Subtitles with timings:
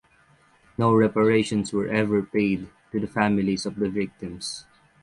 [0.79, 4.65] No reparations were ever paid to the families of the victims.